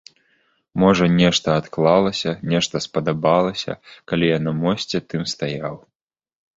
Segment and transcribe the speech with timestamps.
[0.83, 3.79] Можа, нешта адклалася, нешта спадабалася,
[4.11, 5.75] калі я на мосце тым стаяў.